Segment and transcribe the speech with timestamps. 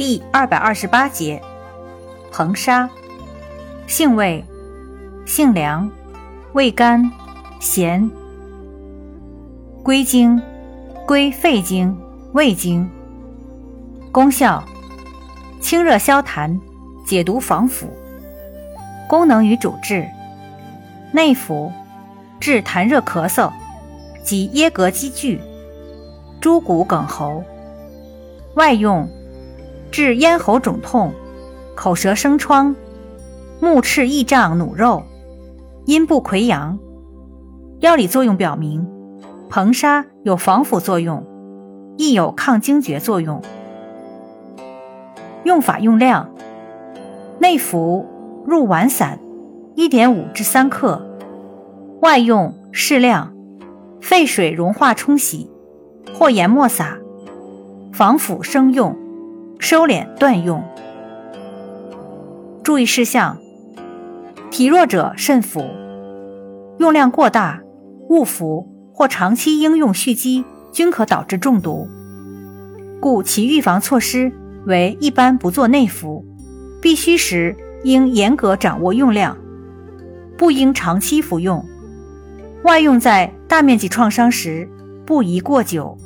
[0.00, 1.42] 第二百二十八节，
[2.32, 2.88] 硼砂，
[3.86, 4.42] 性味，
[5.26, 5.90] 性凉，
[6.54, 7.12] 味甘，
[7.60, 8.10] 咸。
[9.82, 10.40] 归经，
[11.06, 11.94] 归肺经、
[12.32, 12.88] 胃经。
[14.10, 14.64] 功效，
[15.60, 16.58] 清热消痰，
[17.04, 17.86] 解毒防腐。
[19.06, 20.08] 功能与主治，
[21.12, 21.70] 内服，
[22.40, 23.52] 治痰热咳嗽
[24.24, 25.38] 及噎膈积聚、
[26.40, 27.42] 诸骨梗喉；
[28.54, 29.06] 外用，
[29.90, 31.12] 治咽喉肿痛、
[31.74, 32.74] 口舌生疮、
[33.60, 35.02] 目赤翳胀努肉、
[35.86, 36.78] 阴部溃疡。
[37.80, 38.86] 药理作用表明，
[39.50, 41.26] 硼砂有防腐作用，
[41.96, 43.42] 亦有抗惊厥作用。
[45.44, 46.30] 用法用量，
[47.38, 48.06] 内服。
[48.46, 49.20] 入丸散，
[49.74, 50.98] 一点五至三克；
[52.00, 53.34] 外用适量，
[54.00, 55.50] 沸水融化冲洗，
[56.18, 56.98] 或研末撒。
[57.92, 58.96] 防腐生用，
[59.60, 60.64] 收敛断用。
[62.64, 63.38] 注意事项：
[64.50, 65.62] 体弱者慎服，
[66.78, 67.62] 用量过大
[68.08, 71.86] 误服或长期应用蓄积均可导致中毒。
[73.00, 74.32] 故其预防措施
[74.66, 76.24] 为一般不做内服，
[76.82, 77.56] 必须时。
[77.82, 79.38] 应严格掌握用量，
[80.36, 81.64] 不应长期服用。
[82.62, 84.68] 外用在大面积创伤时，
[85.06, 85.96] 不宜过久。